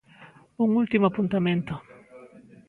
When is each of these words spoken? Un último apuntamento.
Un 0.65 0.69
último 0.81 1.05
apuntamento. 1.07 1.73